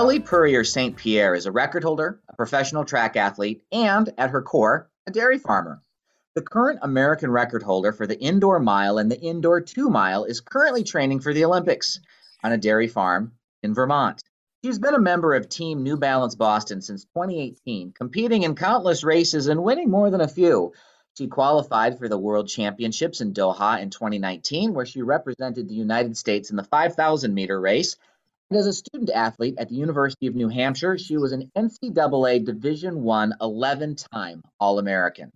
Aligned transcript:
Ellie 0.00 0.18
Purrier 0.18 0.64
St. 0.64 0.96
Pierre 0.96 1.34
is 1.34 1.44
a 1.44 1.52
record 1.52 1.84
holder, 1.84 2.22
a 2.26 2.34
professional 2.34 2.86
track 2.86 3.16
athlete, 3.16 3.62
and, 3.70 4.10
at 4.16 4.30
her 4.30 4.40
core, 4.40 4.88
a 5.06 5.10
dairy 5.10 5.38
farmer. 5.38 5.82
The 6.34 6.40
current 6.40 6.78
American 6.80 7.30
record 7.30 7.62
holder 7.62 7.92
for 7.92 8.06
the 8.06 8.18
indoor 8.18 8.58
mile 8.60 8.96
and 8.96 9.12
the 9.12 9.20
indoor 9.20 9.60
two 9.60 9.90
mile 9.90 10.24
is 10.24 10.40
currently 10.40 10.84
training 10.84 11.20
for 11.20 11.34
the 11.34 11.44
Olympics 11.44 12.00
on 12.42 12.50
a 12.50 12.56
dairy 12.56 12.88
farm 12.88 13.32
in 13.62 13.74
Vermont. 13.74 14.22
She's 14.64 14.78
been 14.78 14.94
a 14.94 14.98
member 14.98 15.34
of 15.34 15.50
Team 15.50 15.82
New 15.82 15.98
Balance 15.98 16.34
Boston 16.34 16.80
since 16.80 17.04
2018, 17.04 17.92
competing 17.92 18.44
in 18.44 18.54
countless 18.54 19.04
races 19.04 19.48
and 19.48 19.62
winning 19.62 19.90
more 19.90 20.08
than 20.08 20.22
a 20.22 20.28
few. 20.28 20.72
She 21.18 21.26
qualified 21.26 21.98
for 21.98 22.08
the 22.08 22.16
World 22.16 22.48
Championships 22.48 23.20
in 23.20 23.34
Doha 23.34 23.82
in 23.82 23.90
2019, 23.90 24.72
where 24.72 24.86
she 24.86 25.02
represented 25.02 25.68
the 25.68 25.74
United 25.74 26.16
States 26.16 26.48
in 26.48 26.56
the 26.56 26.64
5,000 26.64 27.34
meter 27.34 27.60
race. 27.60 27.98
And 28.50 28.58
as 28.58 28.66
a 28.66 28.72
student 28.72 29.10
athlete 29.10 29.54
at 29.58 29.68
the 29.68 29.76
University 29.76 30.26
of 30.26 30.34
New 30.34 30.48
Hampshire, 30.48 30.98
she 30.98 31.16
was 31.16 31.30
an 31.30 31.52
NCAA 31.56 32.44
Division 32.44 33.08
I 33.08 33.28
11 33.40 33.94
time 33.94 34.42
All 34.58 34.80
American. 34.80 35.30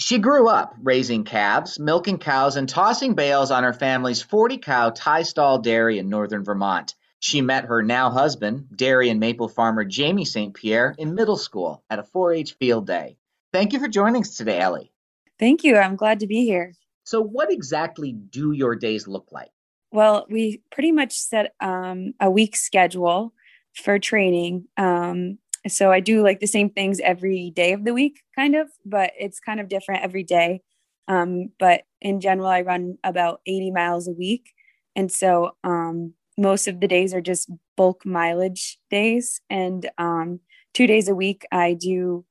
She 0.00 0.18
grew 0.18 0.48
up 0.48 0.74
raising 0.82 1.22
calves, 1.22 1.78
milking 1.78 2.18
cows, 2.18 2.56
and 2.56 2.68
tossing 2.68 3.14
bales 3.14 3.52
on 3.52 3.62
her 3.62 3.72
family's 3.72 4.20
40 4.20 4.58
cow 4.58 4.90
tie 4.90 5.22
stall 5.22 5.60
dairy 5.60 6.00
in 6.00 6.08
northern 6.08 6.42
Vermont. 6.42 6.96
She 7.20 7.40
met 7.40 7.66
her 7.66 7.84
now 7.84 8.10
husband, 8.10 8.66
dairy 8.74 9.10
and 9.10 9.20
maple 9.20 9.48
farmer 9.48 9.84
Jamie 9.84 10.24
St. 10.24 10.52
Pierre, 10.52 10.92
in 10.98 11.14
middle 11.14 11.38
school 11.38 11.84
at 11.88 12.00
a 12.00 12.02
4 12.02 12.32
H 12.32 12.54
field 12.54 12.86
day. 12.86 13.16
Thank 13.52 13.74
you 13.74 13.78
for 13.78 13.88
joining 13.88 14.22
us 14.22 14.36
today, 14.36 14.58
Ellie. 14.58 14.90
Thank 15.38 15.62
you. 15.62 15.76
I'm 15.76 15.94
glad 15.94 16.18
to 16.20 16.26
be 16.26 16.44
here. 16.44 16.72
So, 17.04 17.22
what 17.22 17.52
exactly 17.52 18.12
do 18.12 18.50
your 18.50 18.74
days 18.74 19.06
look 19.06 19.28
like? 19.30 19.50
Well, 19.92 20.26
we 20.28 20.62
pretty 20.70 20.92
much 20.92 21.12
set 21.12 21.52
um, 21.60 22.12
a 22.20 22.30
week 22.30 22.56
schedule 22.56 23.32
for 23.74 23.98
training. 23.98 24.64
Um, 24.76 25.38
so, 25.68 25.90
I 25.90 26.00
do 26.00 26.22
like 26.22 26.40
the 26.40 26.46
same 26.46 26.70
things 26.70 27.00
every 27.00 27.50
day 27.50 27.72
of 27.72 27.84
the 27.84 27.94
week, 27.94 28.20
kind 28.36 28.54
of, 28.54 28.68
but 28.84 29.10
it's 29.18 29.40
kind 29.40 29.60
of 29.60 29.68
different 29.68 30.02
every 30.04 30.22
day. 30.22 30.60
Um, 31.08 31.50
but 31.58 31.82
in 32.00 32.20
general, 32.20 32.48
I 32.48 32.62
run 32.62 32.98
about 33.04 33.40
80 33.46 33.70
miles 33.70 34.08
a 34.08 34.12
week. 34.12 34.50
And 34.94 35.10
so, 35.10 35.52
um, 35.64 36.14
most 36.38 36.68
of 36.68 36.80
the 36.80 36.88
days 36.88 37.14
are 37.14 37.20
just 37.20 37.50
bulk 37.76 38.04
mileage 38.04 38.78
days 38.90 39.40
and 39.50 39.88
um, 39.98 40.40
two 40.74 40.86
days 40.86 41.08
a 41.08 41.14
week 41.14 41.46
i 41.52 41.72
do 41.74 42.24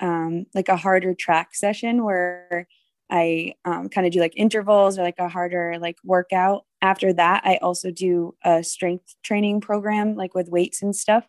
um, 0.00 0.46
like 0.54 0.68
a 0.68 0.76
harder 0.76 1.12
track 1.14 1.54
session 1.54 2.04
where 2.04 2.68
i 3.10 3.52
um, 3.64 3.88
kind 3.88 4.06
of 4.06 4.12
do 4.12 4.20
like 4.20 4.34
intervals 4.36 4.98
or 4.98 5.02
like 5.02 5.18
a 5.18 5.28
harder 5.28 5.76
like 5.80 5.96
workout 6.04 6.64
after 6.82 7.12
that 7.12 7.42
i 7.44 7.56
also 7.56 7.90
do 7.90 8.34
a 8.44 8.62
strength 8.62 9.14
training 9.22 9.60
program 9.60 10.14
like 10.14 10.34
with 10.34 10.48
weights 10.48 10.82
and 10.82 10.94
stuff 10.94 11.26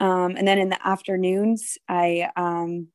um, 0.00 0.34
and 0.36 0.46
then 0.46 0.58
in 0.58 0.68
the 0.68 0.86
afternoons 0.86 1.78
i 1.88 2.28
um, 2.36 2.88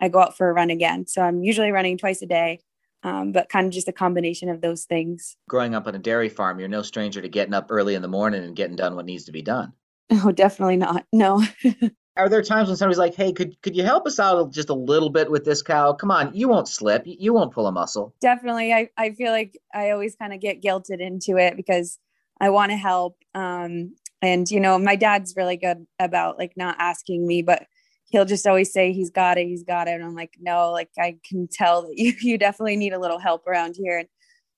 i 0.00 0.08
go 0.08 0.20
out 0.20 0.36
for 0.36 0.48
a 0.48 0.52
run 0.52 0.70
again 0.70 1.06
so 1.06 1.22
i'm 1.22 1.42
usually 1.42 1.70
running 1.70 1.98
twice 1.98 2.22
a 2.22 2.26
day 2.26 2.60
um, 3.04 3.32
but 3.32 3.48
kind 3.48 3.66
of 3.66 3.72
just 3.72 3.88
a 3.88 3.92
combination 3.92 4.48
of 4.48 4.60
those 4.60 4.84
things. 4.84 5.36
Growing 5.48 5.74
up 5.74 5.86
on 5.86 5.94
a 5.94 5.98
dairy 5.98 6.28
farm, 6.28 6.58
you're 6.58 6.68
no 6.68 6.82
stranger 6.82 7.20
to 7.20 7.28
getting 7.28 7.54
up 7.54 7.66
early 7.70 7.94
in 7.94 8.02
the 8.02 8.08
morning 8.08 8.44
and 8.44 8.56
getting 8.56 8.76
done 8.76 8.94
what 8.94 9.06
needs 9.06 9.24
to 9.24 9.32
be 9.32 9.42
done. 9.42 9.72
Oh, 10.24 10.30
definitely 10.30 10.76
not. 10.76 11.06
No. 11.10 11.42
Are 12.16 12.28
there 12.28 12.42
times 12.42 12.68
when 12.68 12.76
somebody's 12.76 12.98
like, 12.98 13.14
"Hey, 13.14 13.32
could 13.32 13.60
could 13.62 13.74
you 13.74 13.84
help 13.84 14.06
us 14.06 14.20
out 14.20 14.52
just 14.52 14.68
a 14.68 14.74
little 14.74 15.08
bit 15.08 15.30
with 15.30 15.44
this 15.44 15.62
cow? 15.62 15.92
Come 15.94 16.10
on, 16.10 16.34
you 16.34 16.48
won't 16.48 16.68
slip, 16.68 17.02
you 17.06 17.32
won't 17.32 17.52
pull 17.52 17.66
a 17.66 17.72
muscle." 17.72 18.14
Definitely, 18.20 18.72
I 18.72 18.90
I 18.98 19.12
feel 19.12 19.32
like 19.32 19.58
I 19.74 19.90
always 19.90 20.14
kind 20.14 20.34
of 20.34 20.40
get 20.40 20.62
guilted 20.62 21.00
into 21.00 21.38
it 21.38 21.56
because 21.56 21.98
I 22.40 22.50
want 22.50 22.70
to 22.70 22.76
help. 22.76 23.16
Um, 23.34 23.94
and 24.20 24.50
you 24.50 24.60
know, 24.60 24.78
my 24.78 24.94
dad's 24.94 25.36
really 25.36 25.56
good 25.56 25.86
about 25.98 26.38
like 26.38 26.52
not 26.56 26.76
asking 26.78 27.26
me, 27.26 27.40
but 27.40 27.66
he'll 28.04 28.26
just 28.26 28.46
always 28.46 28.70
say 28.72 28.92
he's 28.92 29.10
got 29.10 29.38
it, 29.38 29.46
he's 29.46 29.64
got 29.64 29.88
it. 29.88 29.92
And 29.92 30.04
I'm 30.04 30.14
like, 30.14 30.36
no, 30.38 30.70
like 30.70 30.90
I 30.98 31.16
can 31.26 31.48
tell 31.50 31.82
that 31.82 31.96
you 31.96 32.12
you 32.20 32.36
definitely 32.38 32.76
need 32.76 32.92
a 32.92 33.00
little 33.00 33.18
help 33.18 33.46
around 33.46 33.76
here. 33.78 33.98
And 33.98 34.08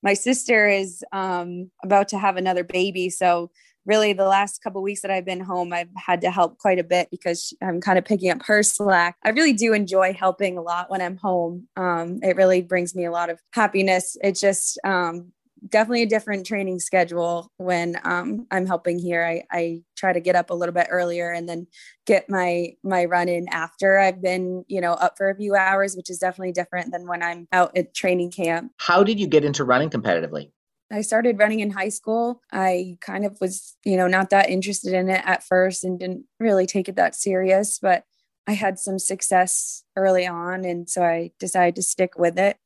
my 0.03 0.15
sister 0.15 0.69
is 0.69 1.05
um, 1.13 1.71
about 1.85 2.09
to 2.09 2.19
have 2.19 2.37
another 2.37 2.65
baby, 2.65 3.11
so 3.11 3.51
really 3.87 4.13
the 4.13 4.27
last 4.27 4.63
couple 4.63 4.83
weeks 4.83 5.03
that 5.03 5.11
I've 5.11 5.25
been 5.25 5.41
home, 5.41 5.73
I've 5.73 5.89
had 5.97 6.21
to 6.23 6.31
help 6.31 6.59
quite 6.59 6.79
a 6.79 6.85
bit 6.85 7.09
because 7.11 7.53
I'm 7.63 7.81
kind 7.81 7.99
of 7.99 8.05
picking 8.05 8.31
up 8.31 8.43
her 8.47 8.63
slack. 8.63 9.17
I 9.25 9.31
really 9.31 9.53
do 9.53 9.73
enjoy 9.73 10.15
helping 10.15 10.59
a 10.59 10.63
lot 10.63 10.91
when 10.91 11.01
I'm 11.01 11.17
home. 11.17 11.69
Um, 11.77 12.21
it 12.23 12.37
really 12.37 12.63
brings 12.63 12.95
me 12.95 13.05
a 13.05 13.11
lot 13.11 13.31
of 13.31 13.41
happiness. 13.53 14.17
It 14.23 14.37
just 14.37 14.79
um, 14.85 15.33
definitely 15.69 16.03
a 16.03 16.07
different 16.07 16.47
training 16.47 16.79
schedule 16.79 17.51
when 17.57 17.99
um, 18.05 18.47
I'm 18.51 18.67
helping 18.67 18.99
here. 18.99 19.25
I, 19.25 19.45
I 19.51 19.83
try 19.97 20.13
to 20.13 20.21
get 20.21 20.37
up 20.37 20.51
a 20.51 20.55
little 20.55 20.75
bit 20.75 20.89
earlier 20.91 21.31
and 21.31 21.49
then 21.49 21.67
get 22.07 22.29
my 22.29 22.75
my 22.83 23.05
run 23.05 23.29
in 23.29 23.49
after 23.49 23.99
I've 23.99 24.23
been 24.23 24.65
you 24.69 24.81
know 24.81 24.93
up 24.93 25.17
for 25.17 25.31
a 25.31 25.37
few 25.37 25.55
hours, 25.55 25.97
which 25.97 26.11
is 26.11 26.19
definitely 26.19 26.53
different 26.53 26.93
than 26.93 27.07
when 27.07 27.23
I'm 27.23 27.49
out 27.53 27.77
at 27.77 27.95
training 27.95 28.31
camp. 28.31 28.73
How 28.79 29.03
did 29.03 29.19
you 29.19 29.27
get 29.27 29.45
into 29.45 29.65
running 29.65 29.91
competitively? 29.91 30.51
I 30.93 31.01
started 31.01 31.39
running 31.39 31.61
in 31.61 31.71
high 31.71 31.89
school. 31.89 32.41
I 32.53 32.99
kind 33.01 33.25
of 33.25 33.39
was, 33.41 33.77
you 33.85 33.97
know, 33.97 34.07
not 34.07 34.31
that 34.31 34.51
interested 34.51 34.93
in 34.93 35.09
it 35.09 35.23
at 35.25 35.43
first 35.43 35.83
and 35.85 35.99
didn't 35.99 36.25
really 36.39 36.67
take 36.67 36.89
it 36.89 36.97
that 36.97 37.15
serious, 37.15 37.79
but 37.79 38.05
I 38.47 38.53
had 38.53 38.79
some 38.79 38.99
success 38.99 39.85
early 39.97 40.27
on. 40.27 40.65
And 40.65 40.89
so 40.89 41.03
I 41.03 41.31
decided 41.39 41.77
to 41.77 41.83
stick 41.83 42.19
with 42.19 42.39
it 42.39 42.59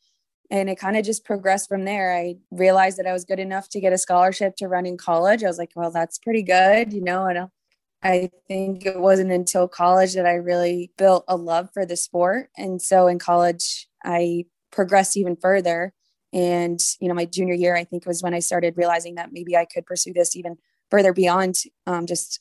and 0.50 0.70
it 0.70 0.78
kind 0.78 0.96
of 0.96 1.04
just 1.04 1.24
progressed 1.24 1.68
from 1.68 1.84
there. 1.84 2.14
I 2.14 2.36
realized 2.50 2.98
that 2.98 3.06
I 3.06 3.12
was 3.12 3.24
good 3.24 3.38
enough 3.38 3.68
to 3.70 3.80
get 3.80 3.92
a 3.92 3.98
scholarship 3.98 4.56
to 4.56 4.68
run 4.68 4.86
in 4.86 4.96
college. 4.96 5.44
I 5.44 5.48
was 5.48 5.58
like, 5.58 5.72
well, 5.74 5.90
that's 5.90 6.18
pretty 6.18 6.42
good, 6.42 6.92
you 6.92 7.02
know, 7.02 7.26
and 7.26 7.48
I 8.02 8.30
think 8.46 8.86
it 8.86 8.98
wasn't 8.98 9.32
until 9.32 9.68
college 9.68 10.14
that 10.14 10.26
I 10.26 10.34
really 10.34 10.92
built 10.96 11.24
a 11.28 11.36
love 11.36 11.70
for 11.74 11.84
the 11.84 11.96
sport. 11.96 12.48
And 12.56 12.80
so 12.80 13.08
in 13.08 13.18
college, 13.18 13.88
I 14.04 14.46
progressed 14.70 15.16
even 15.16 15.36
further. 15.36 15.92
And, 16.32 16.80
you 17.00 17.08
know, 17.08 17.14
my 17.14 17.24
junior 17.24 17.54
year, 17.54 17.74
I 17.74 17.84
think 17.84 18.06
was 18.06 18.22
when 18.22 18.34
I 18.34 18.40
started 18.40 18.76
realizing 18.76 19.14
that 19.14 19.32
maybe 19.32 19.56
I 19.56 19.64
could 19.64 19.86
pursue 19.86 20.12
this 20.12 20.36
even 20.36 20.58
further 20.90 21.12
beyond 21.12 21.56
um, 21.86 22.06
just 22.06 22.40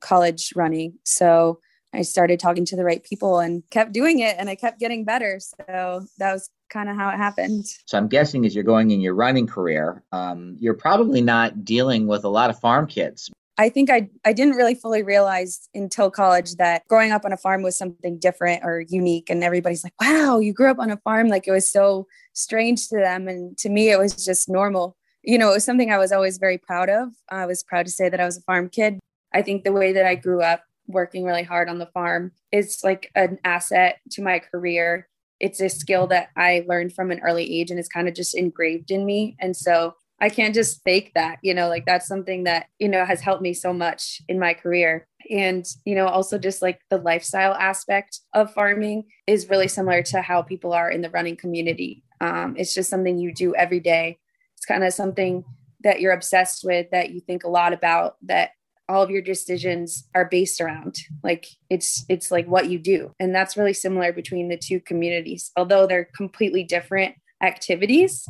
college 0.00 0.52
running. 0.54 0.94
So 1.04 1.60
I 1.92 2.02
started 2.02 2.38
talking 2.38 2.64
to 2.66 2.76
the 2.76 2.84
right 2.84 3.02
people 3.02 3.40
and 3.40 3.62
kept 3.70 3.92
doing 3.92 4.20
it 4.20 4.36
and 4.38 4.48
I 4.48 4.54
kept 4.54 4.78
getting 4.78 5.04
better. 5.04 5.40
So 5.40 6.06
that 6.18 6.32
was 6.32 6.50
kind 6.68 6.88
of 6.88 6.96
how 6.96 7.08
it 7.08 7.16
happened. 7.16 7.66
So 7.86 7.96
I'm 7.96 8.08
guessing 8.08 8.44
as 8.44 8.54
you're 8.54 8.64
going 8.64 8.90
in 8.90 9.00
your 9.00 9.14
running 9.14 9.46
career, 9.46 10.04
um, 10.12 10.56
you're 10.60 10.74
probably 10.74 11.22
not 11.22 11.64
dealing 11.64 12.06
with 12.06 12.24
a 12.24 12.28
lot 12.28 12.50
of 12.50 12.60
farm 12.60 12.86
kids. 12.86 13.30
I 13.58 13.68
think 13.68 13.90
I, 13.90 14.08
I 14.24 14.32
didn't 14.32 14.54
really 14.54 14.76
fully 14.76 15.02
realize 15.02 15.68
until 15.74 16.12
college 16.12 16.54
that 16.56 16.86
growing 16.88 17.10
up 17.10 17.24
on 17.24 17.32
a 17.32 17.36
farm 17.36 17.62
was 17.62 17.76
something 17.76 18.16
different 18.16 18.62
or 18.64 18.84
unique. 18.88 19.28
And 19.28 19.42
everybody's 19.42 19.82
like, 19.82 20.00
wow, 20.00 20.38
you 20.38 20.52
grew 20.52 20.70
up 20.70 20.78
on 20.78 20.92
a 20.92 20.96
farm. 20.98 21.26
Like 21.26 21.48
it 21.48 21.52
was 21.52 21.68
so 21.70 22.06
strange 22.34 22.88
to 22.88 22.96
them. 22.96 23.26
And 23.26 23.58
to 23.58 23.68
me, 23.68 23.90
it 23.90 23.98
was 23.98 24.24
just 24.24 24.48
normal. 24.48 24.96
You 25.24 25.38
know, 25.38 25.50
it 25.50 25.54
was 25.54 25.64
something 25.64 25.90
I 25.90 25.98
was 25.98 26.12
always 26.12 26.38
very 26.38 26.56
proud 26.56 26.88
of. 26.88 27.08
I 27.28 27.46
was 27.46 27.64
proud 27.64 27.86
to 27.86 27.92
say 27.92 28.08
that 28.08 28.20
I 28.20 28.24
was 28.24 28.38
a 28.38 28.42
farm 28.42 28.68
kid. 28.68 29.00
I 29.34 29.42
think 29.42 29.64
the 29.64 29.72
way 29.72 29.92
that 29.92 30.06
I 30.06 30.14
grew 30.14 30.40
up 30.40 30.62
working 30.86 31.24
really 31.24 31.42
hard 31.42 31.68
on 31.68 31.78
the 31.78 31.86
farm 31.86 32.30
is 32.52 32.80
like 32.84 33.10
an 33.16 33.38
asset 33.44 33.98
to 34.12 34.22
my 34.22 34.38
career. 34.38 35.08
It's 35.40 35.60
a 35.60 35.68
skill 35.68 36.06
that 36.06 36.28
I 36.36 36.64
learned 36.68 36.94
from 36.94 37.10
an 37.10 37.20
early 37.20 37.60
age 37.60 37.70
and 37.72 37.78
it's 37.78 37.88
kind 37.88 38.08
of 38.08 38.14
just 38.14 38.36
engraved 38.36 38.92
in 38.92 39.04
me. 39.04 39.36
And 39.40 39.56
so 39.56 39.94
I 40.20 40.28
can't 40.28 40.54
just 40.54 40.82
fake 40.82 41.12
that, 41.14 41.38
you 41.42 41.54
know, 41.54 41.68
like 41.68 41.86
that's 41.86 42.08
something 42.08 42.44
that, 42.44 42.66
you 42.78 42.88
know, 42.88 43.04
has 43.04 43.20
helped 43.20 43.42
me 43.42 43.54
so 43.54 43.72
much 43.72 44.20
in 44.28 44.38
my 44.38 44.52
career. 44.52 45.06
And, 45.30 45.64
you 45.84 45.94
know, 45.94 46.06
also 46.06 46.38
just 46.38 46.60
like 46.60 46.80
the 46.90 46.98
lifestyle 46.98 47.54
aspect 47.54 48.20
of 48.34 48.52
farming 48.52 49.04
is 49.26 49.48
really 49.48 49.68
similar 49.68 50.02
to 50.04 50.20
how 50.20 50.42
people 50.42 50.72
are 50.72 50.90
in 50.90 51.02
the 51.02 51.10
running 51.10 51.36
community. 51.36 52.02
Um, 52.20 52.56
it's 52.58 52.74
just 52.74 52.90
something 52.90 53.18
you 53.18 53.32
do 53.32 53.54
every 53.54 53.80
day. 53.80 54.18
It's 54.56 54.66
kind 54.66 54.82
of 54.82 54.92
something 54.92 55.44
that 55.84 56.00
you're 56.00 56.12
obsessed 56.12 56.64
with, 56.64 56.90
that 56.90 57.10
you 57.10 57.20
think 57.20 57.44
a 57.44 57.48
lot 57.48 57.72
about, 57.72 58.16
that 58.22 58.50
all 58.88 59.02
of 59.02 59.10
your 59.10 59.22
decisions 59.22 60.08
are 60.14 60.24
based 60.24 60.60
around 60.60 60.96
like 61.22 61.46
it's 61.68 62.04
it's 62.08 62.30
like 62.30 62.46
what 62.46 62.70
you 62.70 62.78
do 62.78 63.12
and 63.20 63.34
that's 63.34 63.56
really 63.56 63.74
similar 63.74 64.12
between 64.12 64.48
the 64.48 64.56
two 64.56 64.80
communities 64.80 65.50
although 65.56 65.86
they're 65.86 66.08
completely 66.16 66.64
different 66.64 67.14
activities 67.42 68.28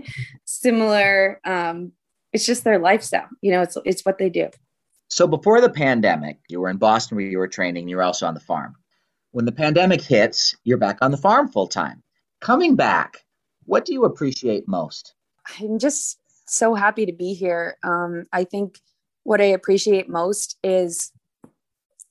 similar 0.44 1.40
um 1.44 1.92
it's 2.32 2.46
just 2.46 2.64
their 2.64 2.78
lifestyle 2.78 3.28
you 3.40 3.50
know 3.50 3.62
it's 3.62 3.76
it's 3.84 4.04
what 4.04 4.18
they 4.18 4.30
do. 4.30 4.48
So 5.08 5.26
before 5.26 5.60
the 5.60 5.70
pandemic 5.70 6.38
you 6.48 6.60
were 6.60 6.70
in 6.70 6.76
boston 6.76 7.16
where 7.16 7.26
you 7.26 7.38
were 7.38 7.48
training 7.48 7.88
you 7.88 7.96
were 7.96 8.02
also 8.02 8.26
on 8.26 8.34
the 8.34 8.40
farm. 8.40 8.74
When 9.32 9.44
the 9.44 9.52
pandemic 9.52 10.02
hits 10.02 10.54
you're 10.64 10.78
back 10.78 10.98
on 11.00 11.10
the 11.10 11.16
farm 11.16 11.48
full 11.48 11.68
time 11.68 12.02
coming 12.40 12.76
back 12.76 13.18
what 13.64 13.84
do 13.84 13.92
you 13.92 14.04
appreciate 14.04 14.66
most? 14.66 15.14
I'm 15.60 15.78
just 15.78 16.18
so 16.46 16.74
happy 16.74 17.06
to 17.06 17.12
be 17.12 17.34
here. 17.34 17.76
Um 17.82 18.24
i 18.32 18.44
think 18.44 18.78
what 19.24 19.40
I 19.40 19.44
appreciate 19.44 20.08
most 20.08 20.56
is 20.62 21.12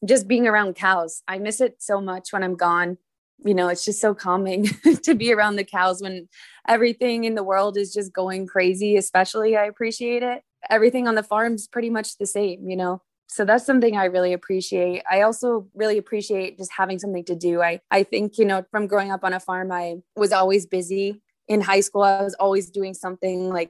just 0.05 0.27
being 0.27 0.47
around 0.47 0.75
cows. 0.75 1.23
I 1.27 1.39
miss 1.39 1.61
it 1.61 1.81
so 1.81 1.99
much 1.99 2.31
when 2.31 2.43
I'm 2.43 2.55
gone. 2.55 2.97
You 3.45 3.53
know, 3.53 3.67
it's 3.69 3.85
just 3.85 4.01
so 4.01 4.13
calming 4.13 4.65
to 5.03 5.15
be 5.15 5.31
around 5.33 5.55
the 5.55 5.63
cows 5.63 6.01
when 6.01 6.27
everything 6.67 7.23
in 7.23 7.35
the 7.35 7.43
world 7.43 7.77
is 7.77 7.93
just 7.93 8.13
going 8.13 8.47
crazy, 8.47 8.95
especially 8.97 9.55
I 9.55 9.65
appreciate 9.65 10.23
it. 10.23 10.43
Everything 10.69 11.07
on 11.07 11.15
the 11.15 11.23
farm's 11.23 11.67
pretty 11.67 11.89
much 11.89 12.17
the 12.17 12.25
same, 12.25 12.67
you 12.69 12.75
know. 12.75 13.01
so 13.27 13.45
that's 13.45 13.65
something 13.65 13.95
I 13.95 14.05
really 14.05 14.33
appreciate. 14.33 15.03
I 15.09 15.21
also 15.21 15.67
really 15.75 15.97
appreciate 15.97 16.57
just 16.57 16.71
having 16.75 16.99
something 16.99 17.23
to 17.25 17.35
do. 17.35 17.61
I 17.61 17.79
I 17.91 18.03
think, 18.03 18.37
you 18.37 18.45
know, 18.45 18.65
from 18.71 18.87
growing 18.87 19.11
up 19.11 19.23
on 19.23 19.33
a 19.33 19.39
farm, 19.39 19.71
I 19.71 19.97
was 20.15 20.31
always 20.33 20.65
busy. 20.65 21.21
In 21.47 21.61
high 21.61 21.79
school, 21.81 22.03
I 22.03 22.21
was 22.23 22.35
always 22.35 22.69
doing 22.69 22.93
something 22.93 23.49
like 23.49 23.69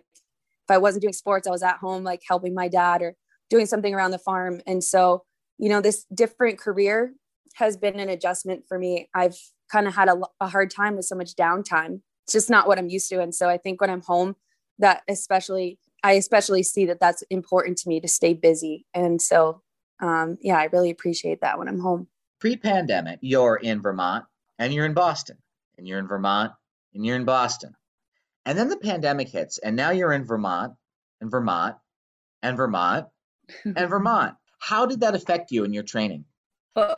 if 0.70 0.72
I 0.72 0.78
wasn't 0.78 1.02
doing 1.02 1.14
sports, 1.14 1.48
I 1.48 1.52
was 1.52 1.64
at 1.64 1.78
home 1.78 2.04
like 2.04 2.22
helping 2.28 2.54
my 2.54 2.68
dad 2.68 3.02
or 3.02 3.16
doing 3.50 3.66
something 3.66 3.94
around 3.94 4.12
the 4.12 4.20
farm. 4.20 4.62
And 4.68 4.84
so, 4.84 5.24
you 5.58 5.70
know, 5.70 5.82
this 5.82 6.06
different 6.14 6.60
career 6.60 7.14
has 7.56 7.78
been 7.78 8.00
an 8.00 8.10
adjustment 8.10 8.64
for 8.68 8.78
me. 8.78 9.10
I've 9.14 9.38
kind 9.72 9.88
of 9.88 9.96
had 9.96 10.10
a, 10.10 10.20
a 10.40 10.48
hard 10.48 10.72
time 10.72 10.96
with 10.96 11.06
so 11.06 11.16
much 11.16 11.36
downtime. 11.36 12.02
It's 12.26 12.34
just 12.34 12.50
not 12.50 12.68
what 12.68 12.78
I'm 12.78 12.90
used 12.90 13.10
to. 13.10 13.22
And 13.22 13.34
so 13.34 13.50
I 13.50 13.58
think 13.58 13.82
when 13.82 13.90
I'm 13.90 14.02
home, 14.02 14.36
that 14.80 15.02
especially 15.08 15.78
I 16.04 16.14
especially 16.14 16.64
see 16.64 16.86
that 16.86 17.00
that's 17.00 17.24
important 17.30 17.78
to 17.80 17.90
me 17.90 18.00
to 18.00 18.08
stay 18.08 18.34
busy. 18.34 18.86
And 18.94 19.22
so, 19.22 19.62
um, 20.02 20.38
yeah, 20.42 20.58
I 20.58 20.66
really 20.66 20.90
appreciate 20.90 21.42
that 21.42 21.60
when 21.60 21.68
I'm 21.68 21.80
home. 21.80 22.08
Pre 22.40 22.56
pandemic, 22.56 23.20
you're 23.22 23.58
in 23.58 23.82
Vermont 23.82 24.26
and 24.58 24.74
you're 24.74 24.86
in 24.86 24.94
Boston, 24.94 25.38
and 25.78 25.88
you're 25.88 26.00
in 26.00 26.08
Vermont 26.08 26.54
and 26.94 27.06
you're 27.06 27.16
in 27.16 27.26
Boston. 27.26 27.76
And 28.46 28.58
then 28.58 28.70
the 28.70 28.78
pandemic 28.78 29.30
hits, 29.30 29.58
and 29.58 29.76
now 29.76 29.92
you're 29.92 30.14
in 30.14 30.26
Vermont 30.26 30.74
and 31.22 31.30
Vermont 31.30 31.76
and 32.42 32.56
Vermont 32.56 33.08
and 33.66 33.90
Vermont. 33.90 34.36
How 34.60 34.86
did 34.86 35.02
that 35.02 35.16
affect 35.16 35.52
you 35.52 35.64
in 35.64 35.74
your 35.74 35.84
training? 35.84 36.26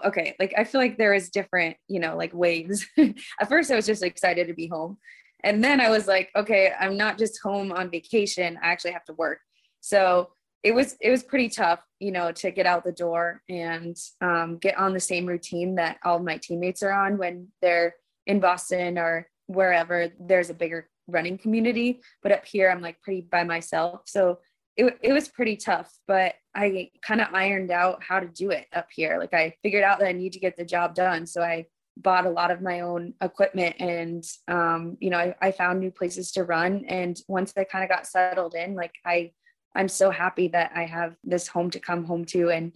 Okay. 0.05 0.35
Like 0.39 0.53
I 0.57 0.63
feel 0.63 0.81
like 0.81 0.97
there 0.97 1.13
is 1.13 1.29
different, 1.29 1.77
you 1.87 1.99
know, 1.99 2.15
like 2.17 2.33
waves. 2.33 2.85
At 2.97 3.49
first 3.49 3.71
I 3.71 3.75
was 3.75 3.85
just 3.85 4.03
excited 4.03 4.47
to 4.47 4.53
be 4.53 4.67
home. 4.67 4.97
And 5.43 5.63
then 5.63 5.81
I 5.81 5.89
was 5.89 6.07
like, 6.07 6.29
okay, 6.35 6.71
I'm 6.79 6.97
not 6.97 7.17
just 7.17 7.41
home 7.41 7.71
on 7.71 7.89
vacation. 7.89 8.59
I 8.61 8.67
actually 8.67 8.91
have 8.91 9.05
to 9.05 9.13
work. 9.13 9.39
So 9.81 10.29
it 10.63 10.73
was 10.75 10.95
it 11.01 11.09
was 11.09 11.23
pretty 11.23 11.49
tough, 11.49 11.79
you 11.99 12.11
know, 12.11 12.31
to 12.33 12.51
get 12.51 12.67
out 12.67 12.83
the 12.83 12.91
door 12.91 13.41
and 13.49 13.97
um, 14.21 14.57
get 14.57 14.77
on 14.77 14.93
the 14.93 14.99
same 14.99 15.25
routine 15.25 15.75
that 15.75 15.97
all 16.03 16.19
my 16.19 16.37
teammates 16.37 16.83
are 16.83 16.91
on 16.91 17.17
when 17.17 17.47
they're 17.61 17.95
in 18.27 18.39
Boston 18.39 18.97
or 18.97 19.27
wherever 19.47 20.09
there's 20.19 20.51
a 20.51 20.55
bigger 20.55 20.87
running 21.07 21.37
community. 21.37 22.01
But 22.21 22.31
up 22.31 22.45
here, 22.45 22.69
I'm 22.69 22.81
like 22.81 23.01
pretty 23.01 23.21
by 23.21 23.43
myself. 23.43 24.01
So 24.05 24.39
it, 24.77 24.97
it 25.01 25.13
was 25.13 25.27
pretty 25.27 25.57
tough, 25.57 25.91
but 26.07 26.35
I 26.53 26.91
kind 27.01 27.21
of 27.21 27.33
ironed 27.33 27.71
out 27.71 28.03
how 28.03 28.19
to 28.19 28.27
do 28.27 28.49
it 28.51 28.67
up 28.73 28.87
here. 28.91 29.17
Like 29.19 29.33
I 29.33 29.55
figured 29.63 29.83
out 29.83 29.99
that 29.99 30.07
I 30.07 30.11
need 30.11 30.33
to 30.33 30.39
get 30.39 30.57
the 30.57 30.65
job 30.65 30.95
done. 30.95 31.25
So 31.25 31.41
I 31.41 31.67
bought 31.97 32.25
a 32.25 32.29
lot 32.29 32.51
of 32.51 32.61
my 32.61 32.81
own 32.81 33.13
equipment 33.21 33.75
and 33.79 34.23
um, 34.47 34.97
you 34.99 35.09
know 35.09 35.17
I, 35.17 35.35
I, 35.41 35.51
found 35.51 35.79
new 35.79 35.91
places 35.91 36.31
to 36.33 36.43
run 36.43 36.85
and 36.87 37.19
once 37.27 37.53
i 37.57 37.63
kind 37.63 37.83
of 37.83 37.89
got 37.89 38.07
settled 38.07 38.55
in 38.55 38.75
like 38.75 38.93
i 39.05 39.31
i'm 39.75 39.89
so 39.89 40.09
happy 40.09 40.47
that 40.49 40.71
i 40.73 40.85
have 40.85 41.15
this 41.23 41.47
home 41.47 41.69
to 41.71 41.79
come 41.79 42.05
home 42.05 42.25
to 42.25 42.49
and 42.49 42.73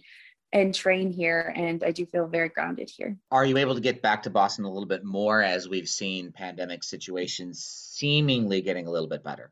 and 0.52 0.74
train 0.74 1.10
here 1.10 1.52
and 1.56 1.82
i 1.82 1.90
do 1.90 2.04
feel 2.06 2.26
very 2.26 2.48
grounded 2.48 2.90
here 2.94 3.16
are 3.30 3.46
you 3.46 3.56
able 3.56 3.74
to 3.74 3.80
get 3.80 4.02
back 4.02 4.22
to 4.22 4.30
boston 4.30 4.64
a 4.64 4.70
little 4.70 4.86
bit 4.86 5.04
more 5.04 5.42
as 5.42 5.68
we've 5.68 5.88
seen 5.88 6.30
pandemic 6.30 6.84
situations 6.84 7.64
seemingly 7.64 8.60
getting 8.60 8.86
a 8.86 8.90
little 8.90 9.08
bit 9.08 9.24
better 9.24 9.50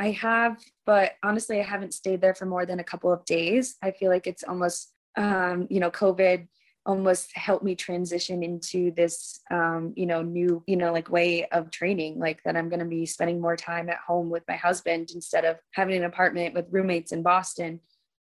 i 0.00 0.10
have 0.10 0.56
but 0.86 1.12
honestly 1.22 1.60
i 1.60 1.62
haven't 1.62 1.94
stayed 1.94 2.20
there 2.20 2.34
for 2.34 2.46
more 2.46 2.66
than 2.66 2.80
a 2.80 2.84
couple 2.84 3.12
of 3.12 3.24
days. 3.24 3.76
I 3.82 3.92
feel 3.92 4.10
like 4.10 4.26
it's 4.26 4.42
almost 4.42 4.92
um, 5.16 5.66
you 5.70 5.80
know 5.80 5.90
covid 5.90 6.48
almost 6.86 7.36
helped 7.36 7.62
me 7.62 7.74
transition 7.74 8.42
into 8.42 8.90
this 8.92 9.40
um, 9.50 9.92
you 9.96 10.06
know 10.06 10.22
new 10.22 10.62
you 10.66 10.76
know 10.76 10.92
like 10.92 11.10
way 11.10 11.44
of 11.46 11.70
training 11.70 12.18
like 12.18 12.42
that 12.44 12.56
i'm 12.56 12.68
going 12.70 12.80
to 12.80 12.86
be 12.86 13.04
spending 13.06 13.40
more 13.40 13.56
time 13.56 13.90
at 13.90 13.98
home 13.98 14.30
with 14.30 14.42
my 14.48 14.56
husband 14.56 15.10
instead 15.14 15.44
of 15.44 15.58
having 15.72 15.96
an 15.96 16.04
apartment 16.04 16.54
with 16.54 16.66
roommates 16.70 17.12
in 17.12 17.22
boston. 17.22 17.80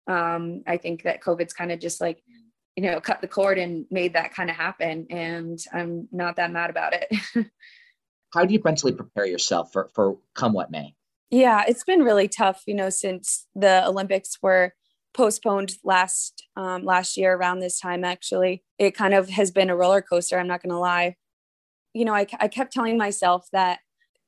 Um, 0.08 0.62
i 0.66 0.76
think 0.76 1.04
that 1.04 1.22
covid's 1.22 1.52
kind 1.52 1.70
of 1.70 1.78
just 1.78 2.00
like 2.00 2.22
you 2.76 2.82
know 2.82 3.00
cut 3.00 3.20
the 3.20 3.28
cord 3.28 3.58
and 3.58 3.86
made 3.90 4.14
that 4.14 4.34
kind 4.34 4.50
of 4.50 4.56
happen 4.56 5.06
and 5.10 5.58
i'm 5.72 6.08
not 6.10 6.36
that 6.36 6.52
mad 6.52 6.70
about 6.70 6.92
it. 6.94 7.08
How 8.34 8.44
do 8.44 8.52
you 8.52 8.60
mentally 8.62 8.92
prepare 8.92 9.24
yourself 9.24 9.72
for 9.72 9.88
for 9.94 10.18
come 10.34 10.52
what 10.52 10.70
may 10.70 10.94
yeah 11.30 11.64
it's 11.66 11.84
been 11.84 12.02
really 12.02 12.28
tough 12.28 12.62
you 12.66 12.74
know 12.74 12.90
since 12.90 13.46
the 13.54 13.84
olympics 13.86 14.38
were 14.42 14.72
postponed 15.14 15.72
last 15.82 16.46
um, 16.56 16.84
last 16.84 17.16
year 17.16 17.34
around 17.34 17.58
this 17.58 17.80
time 17.80 18.04
actually. 18.04 18.62
It 18.78 18.94
kind 18.94 19.14
of 19.14 19.28
has 19.30 19.50
been 19.50 19.68
a 19.68 19.76
roller 19.76 20.02
coaster 20.02 20.38
i'm 20.38 20.46
not 20.46 20.62
going 20.62 20.70
to 20.70 20.78
lie. 20.78 21.16
You 21.92 22.04
know 22.04 22.14
I, 22.14 22.26
I 22.38 22.48
kept 22.48 22.72
telling 22.72 22.96
myself 22.96 23.46
that 23.52 23.80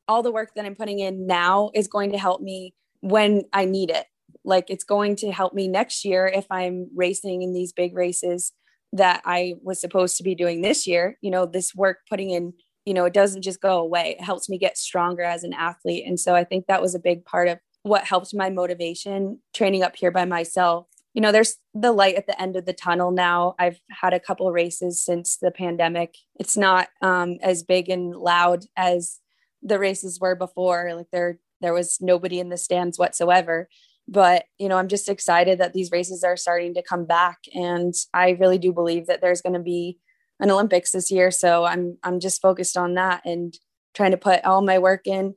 all 0.08 0.22
the 0.22 0.32
work 0.32 0.50
that 0.56 0.64
i'm 0.64 0.74
putting 0.74 0.98
in 0.98 1.26
now 1.26 1.70
is 1.74 1.86
going 1.86 2.10
to 2.12 2.18
help 2.18 2.40
me 2.40 2.74
when 3.00 3.44
i 3.52 3.64
need 3.64 3.90
it. 3.90 4.06
Like 4.44 4.68
it's 4.68 4.84
going 4.84 5.16
to 5.16 5.30
help 5.30 5.54
me 5.54 5.68
next 5.68 6.04
year 6.04 6.26
if 6.26 6.46
i'm 6.50 6.88
racing 6.94 7.42
in 7.42 7.52
these 7.52 7.72
big 7.72 7.94
races 7.94 8.52
that 8.92 9.22
i 9.24 9.54
was 9.62 9.80
supposed 9.80 10.16
to 10.16 10.24
be 10.24 10.34
doing 10.34 10.60
this 10.60 10.88
year. 10.88 11.18
You 11.20 11.30
know 11.30 11.46
this 11.46 11.72
work 11.72 11.98
putting 12.08 12.30
in 12.30 12.54
you 12.84 12.94
know 12.94 13.04
it 13.04 13.14
doesn't 13.14 13.42
just 13.42 13.60
go 13.60 13.78
away. 13.78 14.16
It 14.18 14.24
helps 14.24 14.48
me 14.48 14.58
get 14.58 14.78
stronger 14.78 15.22
as 15.22 15.44
an 15.44 15.52
athlete. 15.52 16.04
And 16.06 16.18
so 16.18 16.34
i 16.34 16.44
think 16.44 16.66
that 16.66 16.82
was 16.82 16.94
a 16.94 17.00
big 17.00 17.24
part 17.24 17.48
of 17.48 17.58
what 17.82 18.04
helped 18.04 18.34
my 18.34 18.50
motivation 18.50 19.40
training 19.54 19.82
up 19.82 19.96
here 19.96 20.10
by 20.10 20.24
myself. 20.24 20.86
You 21.14 21.20
know 21.20 21.32
there's 21.32 21.56
the 21.74 21.92
light 21.92 22.14
at 22.14 22.26
the 22.26 22.40
end 22.40 22.56
of 22.56 22.66
the 22.66 22.72
tunnel 22.72 23.10
now. 23.10 23.54
I've 23.58 23.80
had 23.90 24.14
a 24.14 24.20
couple 24.20 24.50
races 24.52 25.04
since 25.04 25.36
the 25.36 25.50
pandemic. 25.50 26.14
It's 26.38 26.56
not 26.56 26.88
um, 27.02 27.38
as 27.42 27.62
big 27.62 27.88
and 27.88 28.14
loud 28.14 28.64
as 28.76 29.18
the 29.62 29.78
races 29.78 30.20
were 30.20 30.36
before. 30.36 30.92
Like 30.94 31.08
there 31.12 31.38
there 31.60 31.74
was 31.74 31.98
nobody 32.00 32.40
in 32.40 32.48
the 32.48 32.56
stands 32.56 32.98
whatsoever. 32.98 33.68
But 34.08 34.44
you 34.58 34.68
know 34.68 34.76
i'm 34.76 34.88
just 34.88 35.08
excited 35.08 35.58
that 35.58 35.72
these 35.72 35.92
races 35.92 36.24
are 36.24 36.36
starting 36.36 36.74
to 36.74 36.82
come 36.82 37.06
back. 37.06 37.38
And 37.54 37.94
i 38.14 38.30
really 38.30 38.58
do 38.58 38.72
believe 38.72 39.06
that 39.06 39.20
there's 39.20 39.42
going 39.42 39.54
to 39.54 39.60
be 39.60 39.98
an 40.40 40.50
olympics 40.50 40.90
this 40.92 41.10
year 41.10 41.30
so 41.30 41.64
i'm 41.64 41.96
i'm 42.02 42.18
just 42.20 42.42
focused 42.42 42.76
on 42.76 42.94
that 42.94 43.22
and 43.24 43.58
trying 43.94 44.10
to 44.10 44.16
put 44.16 44.44
all 44.44 44.62
my 44.62 44.78
work 44.78 45.06
in 45.06 45.34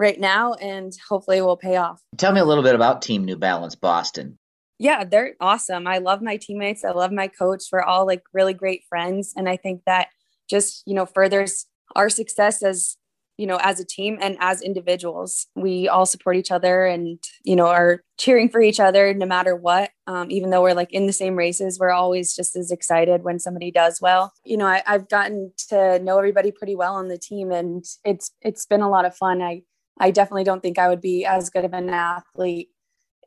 right 0.00 0.18
now 0.18 0.54
and 0.54 0.92
hopefully 1.08 1.38
it 1.38 1.42
will 1.42 1.58
pay 1.58 1.76
off. 1.76 2.02
Tell 2.16 2.32
me 2.32 2.40
a 2.40 2.44
little 2.44 2.64
bit 2.64 2.74
about 2.74 3.02
Team 3.02 3.24
New 3.24 3.36
Balance 3.36 3.74
Boston. 3.74 4.38
Yeah, 4.78 5.04
they're 5.04 5.34
awesome. 5.40 5.86
I 5.86 5.98
love 5.98 6.22
my 6.22 6.38
teammates. 6.38 6.84
I 6.84 6.92
love 6.92 7.12
my 7.12 7.28
coach. 7.28 7.64
We're 7.70 7.82
all 7.82 8.06
like 8.06 8.22
really 8.32 8.54
great 8.54 8.82
friends. 8.88 9.34
And 9.36 9.46
I 9.46 9.56
think 9.56 9.82
that 9.84 10.08
just, 10.48 10.82
you 10.86 10.94
know, 10.94 11.04
furthers 11.04 11.66
our 11.94 12.08
success 12.08 12.62
as, 12.62 12.96
you 13.40 13.46
know, 13.46 13.58
as 13.62 13.80
a 13.80 13.86
team 13.86 14.18
and 14.20 14.36
as 14.38 14.60
individuals. 14.60 15.46
We 15.56 15.88
all 15.88 16.04
support 16.04 16.36
each 16.36 16.50
other 16.50 16.84
and, 16.84 17.18
you 17.42 17.56
know, 17.56 17.68
are 17.68 18.02
cheering 18.18 18.50
for 18.50 18.60
each 18.60 18.78
other 18.78 19.14
no 19.14 19.24
matter 19.24 19.56
what. 19.56 19.92
Um, 20.06 20.30
even 20.30 20.50
though 20.50 20.60
we're 20.60 20.74
like 20.74 20.92
in 20.92 21.06
the 21.06 21.12
same 21.14 21.36
races, 21.36 21.78
we're 21.78 21.88
always 21.90 22.36
just 22.36 22.54
as 22.54 22.70
excited 22.70 23.24
when 23.24 23.38
somebody 23.38 23.70
does 23.70 23.98
well. 23.98 24.34
You 24.44 24.58
know, 24.58 24.66
I, 24.66 24.82
I've 24.86 25.08
gotten 25.08 25.52
to 25.70 25.98
know 26.00 26.18
everybody 26.18 26.52
pretty 26.52 26.76
well 26.76 26.94
on 26.94 27.08
the 27.08 27.16
team 27.16 27.50
and 27.50 27.82
it's 28.04 28.30
it's 28.42 28.66
been 28.66 28.82
a 28.82 28.90
lot 28.90 29.06
of 29.06 29.16
fun. 29.16 29.40
I 29.40 29.62
I 29.98 30.10
definitely 30.10 30.44
don't 30.44 30.60
think 30.60 30.78
I 30.78 30.90
would 30.90 31.00
be 31.00 31.24
as 31.24 31.48
good 31.48 31.64
of 31.64 31.72
an 31.72 31.88
athlete 31.88 32.68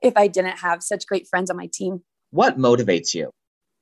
if 0.04 0.16
I 0.16 0.28
didn't 0.28 0.60
have 0.60 0.84
such 0.84 1.08
great 1.08 1.28
friends 1.28 1.50
on 1.50 1.58
my 1.58 1.70
team. 1.74 2.04
What 2.30 2.60
motivates 2.60 3.16
you? 3.16 3.32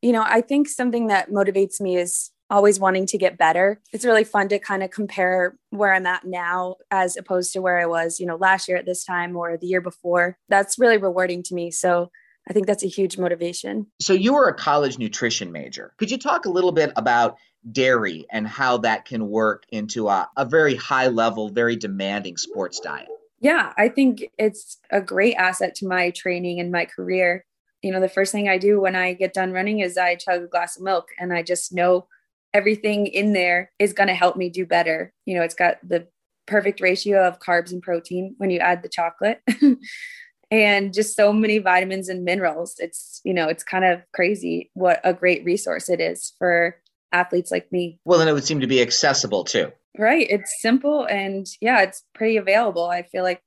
You 0.02 0.14
know, 0.14 0.24
I 0.26 0.40
think 0.40 0.70
something 0.70 1.08
that 1.08 1.30
motivates 1.30 1.82
me 1.82 1.98
is 1.98 2.32
always 2.52 2.80
wanting 2.80 3.06
to 3.08 3.18
get 3.18 3.38
better. 3.38 3.82
It's 3.94 4.06
really 4.06 4.26
fun 4.26 4.50
to 4.50 4.60
kind 4.60 4.84
of 4.84 4.92
compare 4.92 5.58
where 5.70 5.94
I'm 5.94 6.06
at 6.06 6.26
now 6.26 6.76
as 6.92 7.16
opposed 7.16 7.54
to 7.54 7.62
where 7.62 7.80
I 7.80 7.86
was, 7.86 8.20
you 8.20 8.26
know, 8.26 8.36
last 8.36 8.68
year 8.68 8.78
at 8.78 8.86
this 8.86 9.04
time 9.06 9.36
or 9.36 9.58
the 9.58 9.68
year 9.68 9.82
before. 9.82 10.38
That's 10.50 10.78
really 10.78 10.98
rewarding 10.98 11.42
to 11.44 11.56
me. 11.56 11.72
So 11.72 12.12
I 12.50 12.54
think 12.54 12.68
that's 12.68 12.84
a 12.84 12.88
huge 12.88 13.18
motivation. 13.18 13.88
So 14.02 14.14
you 14.14 14.34
were 14.34 14.50
a 14.50 14.54
college 14.54 14.98
nutrition 14.98 15.52
major. 15.52 15.94
Could 15.98 16.12
you 16.12 16.18
talk 16.18 16.46
a 16.46 16.50
little 16.50 16.72
bit 16.72 16.92
about 16.96 17.38
dairy 17.72 18.26
and 18.32 18.48
how 18.48 18.78
that 18.80 19.06
can 19.06 19.30
work 19.30 19.64
into 19.70 20.10
a, 20.10 20.30
a 20.36 20.46
very 20.46 20.76
high 20.76 21.08
level, 21.08 21.50
very 21.50 21.76
demanding 21.76 22.38
sports 22.38 22.80
diet? 22.80 23.08
Yeah, 23.40 23.74
I 23.78 23.90
think 23.90 24.30
it's 24.38 24.78
a 24.92 25.02
great 25.02 25.36
asset 25.36 25.74
to 25.76 25.88
my 25.88 26.10
training 26.12 26.60
and 26.60 26.72
my 26.72 26.86
career. 26.86 27.46
You 27.82 27.92
know, 27.92 28.00
the 28.00 28.10
first 28.10 28.32
thing 28.32 28.50
I 28.50 28.58
do 28.58 28.80
when 28.82 28.96
I 28.96 29.14
get 29.14 29.34
done 29.34 29.52
running 29.52 29.80
is 29.80 29.98
I 29.98 30.16
chug 30.16 30.44
a 30.44 30.48
glass 30.48 30.78
of 30.78 30.84
milk 30.84 31.10
and 31.20 31.34
I 31.34 31.42
just 31.42 31.74
know 31.74 32.08
everything 32.54 33.08
in 33.08 33.34
there 33.34 33.72
is 33.80 33.94
going 33.94 34.08
to 34.08 34.16
help 34.16 34.36
me 34.36 34.50
do 34.50 34.66
better. 34.66 35.14
You 35.26 35.36
know, 35.36 35.44
it's 35.44 35.56
got 35.56 35.78
the 35.88 36.08
perfect 36.48 36.82
ratio 36.82 37.26
of 37.26 37.40
carbs 37.40 37.72
and 37.72 37.82
protein 37.82 38.36
when 38.38 38.50
you 38.50 38.60
add 38.60 38.84
the 38.84 38.90
chocolate. 38.90 39.42
and 40.52 40.94
just 40.94 41.16
so 41.16 41.32
many 41.32 41.60
vitamins 41.60 42.10
and 42.10 42.26
minerals. 42.26 42.76
It's, 42.78 43.22
you 43.24 43.34
know, 43.34 43.48
it's 43.48 43.64
kind 43.64 43.86
of 43.86 44.02
crazy 44.14 44.70
what 44.74 45.00
a 45.04 45.14
great 45.14 45.46
resource 45.46 45.90
it 45.90 46.02
is 46.02 46.34
for 46.38 46.76
athletes 47.14 47.52
like 47.52 47.72
me. 47.72 48.00
Well, 48.06 48.20
and 48.20 48.30
it 48.30 48.34
would 48.34 48.44
seem 48.44 48.60
to 48.60 48.68
be 48.68 48.82
accessible 48.82 49.46
too. 49.46 49.72
Right. 49.98 50.28
It's 50.30 50.62
simple 50.62 51.06
and 51.06 51.48
yeah, 51.62 51.82
it's 51.82 52.04
pretty 52.14 52.38
available. 52.38 52.86
I 52.86 53.04
feel 53.04 53.24
like 53.24 53.42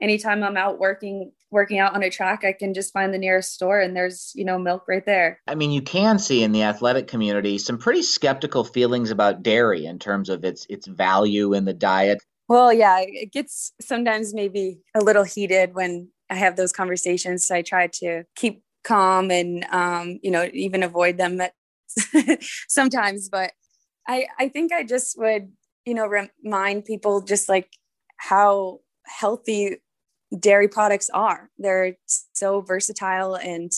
anytime 0.00 0.42
I'm 0.42 0.56
out 0.56 0.78
working 0.78 1.32
working 1.50 1.78
out 1.78 1.94
on 1.94 2.02
a 2.02 2.10
track, 2.10 2.44
I 2.44 2.52
can 2.52 2.74
just 2.74 2.92
find 2.92 3.14
the 3.14 3.18
nearest 3.18 3.54
store 3.54 3.80
and 3.80 3.96
there's, 3.96 4.32
you 4.34 4.44
know, 4.44 4.58
milk 4.58 4.84
right 4.88 5.06
there. 5.06 5.40
I 5.46 5.54
mean, 5.54 5.70
you 5.70 5.80
can 5.80 6.18
see 6.18 6.42
in 6.42 6.52
the 6.52 6.64
athletic 6.64 7.06
community 7.06 7.58
some 7.58 7.78
pretty 7.78 8.02
skeptical 8.02 8.64
feelings 8.64 9.10
about 9.10 9.42
dairy 9.42 9.86
in 9.86 9.98
terms 9.98 10.28
of 10.28 10.44
its 10.44 10.66
its 10.68 10.86
value 10.86 11.54
in 11.54 11.64
the 11.64 11.74
diet. 11.74 12.18
Well, 12.48 12.72
yeah, 12.72 12.98
it 13.00 13.32
gets 13.32 13.72
sometimes 13.80 14.34
maybe 14.34 14.80
a 14.94 15.00
little 15.00 15.24
heated 15.24 15.74
when 15.74 16.10
I 16.30 16.36
have 16.36 16.56
those 16.56 16.72
conversations. 16.72 17.46
So 17.46 17.56
I 17.56 17.62
try 17.62 17.88
to 17.94 18.24
keep 18.36 18.62
calm 18.86 19.30
and 19.30 19.64
um, 19.70 20.18
you 20.22 20.30
know 20.30 20.48
even 20.52 20.82
avoid 20.82 21.18
them 21.18 21.40
at 21.40 21.52
sometimes 22.68 23.28
but 23.28 23.52
i 24.06 24.26
i 24.38 24.48
think 24.48 24.72
i 24.72 24.82
just 24.82 25.18
would 25.18 25.50
you 25.84 25.94
know 25.94 26.06
remind 26.06 26.84
people 26.84 27.20
just 27.20 27.48
like 27.48 27.70
how 28.16 28.80
healthy 29.06 29.76
dairy 30.38 30.68
products 30.68 31.10
are. 31.10 31.50
They're 31.58 31.96
so 32.32 32.60
versatile 32.60 33.36
and 33.36 33.72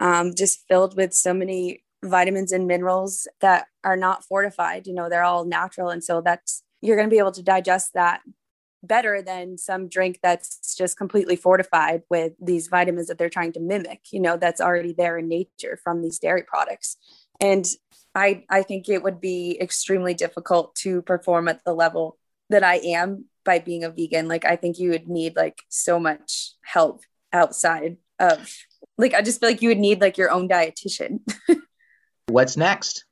um, 0.00 0.34
just 0.34 0.64
filled 0.68 0.96
with 0.96 1.12
so 1.12 1.34
many 1.34 1.84
vitamins 2.04 2.52
and 2.52 2.66
minerals 2.66 3.28
that 3.40 3.66
are 3.84 3.96
not 3.96 4.24
fortified. 4.24 4.86
You 4.86 4.94
know 4.94 5.08
they're 5.08 5.24
all 5.24 5.44
natural 5.44 5.90
and 5.90 6.02
so 6.02 6.20
that's 6.20 6.62
you're 6.80 6.96
going 6.96 7.08
to 7.08 7.14
be 7.14 7.18
able 7.18 7.32
to 7.32 7.42
digest 7.42 7.92
that 7.94 8.20
better 8.82 9.20
than 9.20 9.58
some 9.58 9.88
drink 9.88 10.18
that's 10.22 10.74
just 10.74 10.96
completely 10.96 11.36
fortified 11.36 12.02
with 12.08 12.32
these 12.40 12.68
vitamins 12.68 13.08
that 13.08 13.18
they're 13.18 13.28
trying 13.28 13.52
to 13.52 13.60
mimic 13.60 14.00
you 14.10 14.18
know 14.20 14.38
that's 14.38 14.60
already 14.60 14.94
there 14.94 15.18
in 15.18 15.28
nature 15.28 15.78
from 15.84 16.00
these 16.02 16.18
dairy 16.18 16.42
products. 16.42 16.96
And 17.40 17.66
i 18.14 18.44
i 18.50 18.62
think 18.62 18.88
it 18.88 19.02
would 19.02 19.20
be 19.20 19.58
extremely 19.60 20.14
difficult 20.14 20.74
to 20.74 21.02
perform 21.02 21.48
at 21.48 21.62
the 21.64 21.74
level 21.74 22.18
that 22.48 22.64
i 22.64 22.76
am 22.76 23.26
by 23.44 23.58
being 23.58 23.84
a 23.84 23.90
vegan 23.90 24.28
like 24.28 24.44
i 24.44 24.56
think 24.56 24.78
you 24.78 24.90
would 24.90 25.08
need 25.08 25.36
like 25.36 25.62
so 25.68 25.98
much 25.98 26.52
help 26.62 27.02
outside 27.32 27.96
of 28.18 28.52
like 28.98 29.14
i 29.14 29.22
just 29.22 29.40
feel 29.40 29.48
like 29.48 29.62
you 29.62 29.68
would 29.68 29.78
need 29.78 30.00
like 30.00 30.18
your 30.18 30.30
own 30.30 30.48
dietitian. 30.48 31.20
What's 32.28 32.56
next? 32.56 33.04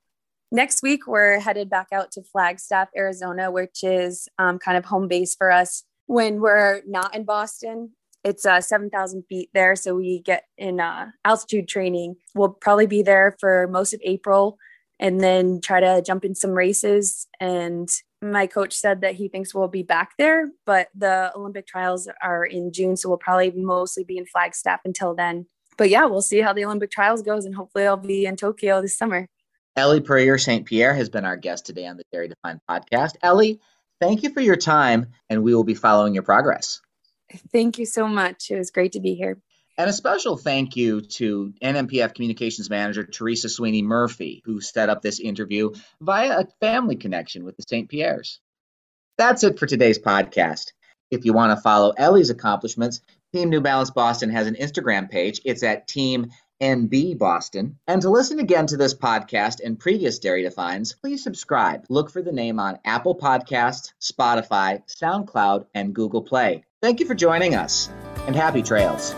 Next 0.53 0.83
week 0.83 1.07
we're 1.07 1.41
headed 1.41 1.69
back 1.69 1.89
out 1.93 2.13
to 2.13 2.23
flagstaff 2.23 2.89
arizona 2.97 3.51
which 3.51 3.83
is 3.83 4.29
um, 4.39 4.59
kind 4.59 4.77
of 4.77 4.85
home 4.85 5.09
base 5.09 5.35
for 5.35 5.51
us. 5.51 5.85
When 6.07 6.41
we're 6.41 6.83
not 6.87 7.15
in 7.15 7.25
boston 7.25 7.91
it's 8.25 8.45
uh, 8.45 8.61
7000 8.61 9.25
feet 9.29 9.49
there 9.55 9.77
so 9.77 9.95
we 9.95 10.21
get 10.21 10.45
in 10.57 10.81
uh, 10.81 11.07
altitude 11.25 11.69
training. 11.69 12.17
We'll 12.35 12.51
probably 12.51 12.87
be 12.87 13.03
there 13.03 13.37
for 13.41 13.69
most 13.69 13.95
of 13.95 14.01
april 14.03 14.59
and 15.01 15.21
then 15.21 15.61
try 15.61 15.81
to 15.81 16.03
jump 16.05 16.25
in 16.25 16.35
some 16.35 16.51
races 16.51 17.29
and 17.41 17.89
my 18.21 18.47
coach 18.47 18.75
said 18.75 19.01
that 19.01 19.15
he 19.15 19.29
thinks 19.29 19.55
we'll 19.55 19.69
be 19.69 19.83
back 19.83 20.13
there 20.19 20.49
but 20.67 20.89
the 20.95 21.33
olympic 21.37 21.67
trials 21.67 22.09
are 22.23 22.45
in 22.45 22.73
june 22.73 22.97
so 22.97 23.09
we'll 23.09 23.19
probably 23.19 23.51
mostly 23.53 24.05
be 24.05 24.19
in 24.19 24.27
flagstaff 24.27 24.81
until 24.85 25.15
then 25.15 25.47
but 25.77 25.89
yeah 25.89 26.05
we'll 26.05 26.23
see 26.23 26.41
how 26.41 26.53
the 26.53 26.65
olympic 26.65 26.91
trials 26.91 27.23
goes 27.23 27.45
and 27.45 27.55
hopefully 27.55 27.87
i'll 27.87 27.97
be 27.97 28.27
in 28.27 28.37
tokyo 28.37 28.83
this 28.83 28.97
summer 28.97 29.29
Ellie 29.77 30.01
Purrier 30.01 30.39
St. 30.39 30.67
Pierre 30.67 30.93
has 30.93 31.09
been 31.09 31.25
our 31.25 31.37
guest 31.37 31.65
today 31.65 31.87
on 31.87 31.97
the 31.97 32.03
Dairy 32.11 32.27
Defined 32.27 32.59
podcast. 32.69 33.13
Ellie, 33.23 33.61
thank 34.01 34.25
you 34.25 34.31
for 34.31 34.41
your 34.41 34.57
time, 34.57 35.07
and 35.31 35.45
we 35.45 35.55
will 35.55 35.63
be 35.63 35.75
following 35.75 36.15
your 36.15 36.25
progress. 36.25 36.81
Thank 37.53 37.79
you 37.79 37.87
so 37.87 38.09
much. 38.09 38.51
It 38.51 38.59
was 38.59 38.73
great 38.73 38.91
to 38.93 39.01
be 39.01 39.15
here. 39.15 39.39
And 39.79 39.89
a 39.89 39.93
special 39.93 40.37
thank 40.37 40.75
you 40.75 41.03
to 41.03 41.55
NMPF 41.63 42.13
Communications 42.13 42.69
Manager 42.69 43.05
Teresa 43.05 43.49
Sweeney 43.49 43.83
Murphy, 43.83 44.43
who 44.45 44.61
set 44.61 44.89
up 44.89 45.03
this 45.03 45.21
interview 45.21 45.71
via 46.01 46.41
a 46.41 46.49
family 46.61 46.97
connection 46.97 47.45
with 47.45 47.57
the 47.57 47.63
St. 47.63 47.89
Pierres. 47.89 48.41
That's 49.19 49.45
it 49.45 49.57
for 49.59 49.67
today's 49.67 50.01
podcast. 50.01 50.73
If 51.13 51.25
you 51.25 51.33
want 51.33 51.57
to 51.57 51.63
follow 51.63 51.95
Ellie's 51.97 52.31
accomplishments, 52.31 53.01
Team 53.33 53.51
New 53.51 53.61
Balance 53.61 53.91
Boston 53.91 54.31
has 54.31 54.49
an 54.49 54.57
Instagram 54.57 55.09
page. 55.09 55.41
It's 55.45 55.63
at 55.63 55.87
Team 55.87 56.33
NB 56.61 57.17
Boston. 57.17 57.79
And 57.87 58.03
to 58.03 58.11
listen 58.11 58.41
again 58.41 58.67
to 58.67 58.77
this 58.77 58.95
podcast 58.95 59.61
and 59.65 59.79
previous 59.79 60.19
Dairy 60.19 60.43
Defines, 60.43 60.95
please 60.95 61.23
subscribe. 61.23 61.85
Look 61.89 62.11
for 62.11 62.21
the 62.21 62.33
name 62.33 62.59
on 62.59 62.81
Apple 62.85 63.17
Podcasts, 63.17 63.93
Spotify, 64.03 64.83
SoundCloud, 64.89 65.67
and 65.73 65.95
Google 65.95 66.23
Play. 66.23 66.65
Thank 66.83 66.99
you 66.99 67.07
for 67.07 67.15
joining 67.15 67.55
us, 67.55 67.89
and 68.27 68.35
happy 68.35 68.63
trails. 68.63 69.15